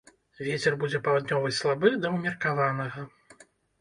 [0.45, 3.05] Вецер будзе паўднёвы слабы да ўмеркаванага.